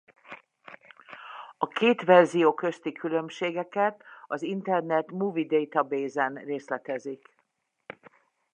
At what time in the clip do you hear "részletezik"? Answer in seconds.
6.35-7.27